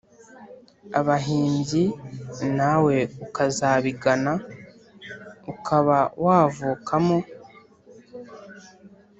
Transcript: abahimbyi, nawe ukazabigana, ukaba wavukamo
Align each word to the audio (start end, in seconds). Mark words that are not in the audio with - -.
abahimbyi, 0.99 1.83
nawe 2.57 2.95
ukazabigana, 3.25 4.33
ukaba 5.51 5.97
wavukamo 6.25 7.17